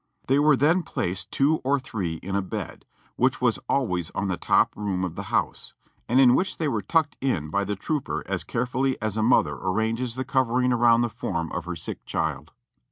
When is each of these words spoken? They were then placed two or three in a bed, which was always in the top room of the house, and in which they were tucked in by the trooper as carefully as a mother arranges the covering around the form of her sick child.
They 0.25 0.39
were 0.39 0.57
then 0.57 0.81
placed 0.81 1.29
two 1.31 1.57
or 1.57 1.79
three 1.79 2.15
in 2.23 2.35
a 2.35 2.41
bed, 2.41 2.85
which 3.17 3.39
was 3.39 3.59
always 3.69 4.09
in 4.15 4.29
the 4.29 4.35
top 4.35 4.75
room 4.75 5.03
of 5.03 5.13
the 5.13 5.25
house, 5.29 5.73
and 6.09 6.19
in 6.19 6.33
which 6.33 6.57
they 6.57 6.67
were 6.67 6.81
tucked 6.81 7.17
in 7.21 7.51
by 7.51 7.65
the 7.65 7.75
trooper 7.75 8.23
as 8.25 8.43
carefully 8.43 8.99
as 8.99 9.15
a 9.15 9.21
mother 9.21 9.59
arranges 9.61 10.15
the 10.15 10.25
covering 10.25 10.73
around 10.73 11.01
the 11.01 11.09
form 11.11 11.51
of 11.51 11.65
her 11.65 11.75
sick 11.75 12.03
child. 12.07 12.51